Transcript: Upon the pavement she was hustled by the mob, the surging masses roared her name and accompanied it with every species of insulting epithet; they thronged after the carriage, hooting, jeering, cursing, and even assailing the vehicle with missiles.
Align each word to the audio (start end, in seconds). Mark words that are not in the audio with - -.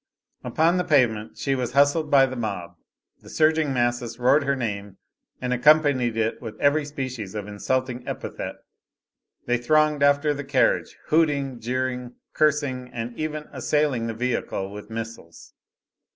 Upon 0.43 0.77
the 0.77 0.83
pavement 0.83 1.37
she 1.37 1.53
was 1.53 1.73
hustled 1.73 2.09
by 2.09 2.25
the 2.25 2.35
mob, 2.35 2.75
the 3.21 3.29
surging 3.29 3.71
masses 3.71 4.17
roared 4.17 4.45
her 4.45 4.55
name 4.55 4.97
and 5.39 5.53
accompanied 5.53 6.17
it 6.17 6.41
with 6.41 6.59
every 6.59 6.85
species 6.85 7.35
of 7.35 7.47
insulting 7.47 8.07
epithet; 8.07 8.55
they 9.45 9.59
thronged 9.59 10.01
after 10.01 10.33
the 10.33 10.43
carriage, 10.43 10.97
hooting, 11.09 11.59
jeering, 11.59 12.15
cursing, 12.33 12.89
and 12.91 13.15
even 13.15 13.47
assailing 13.51 14.07
the 14.07 14.15
vehicle 14.15 14.71
with 14.71 14.89
missiles. 14.89 15.53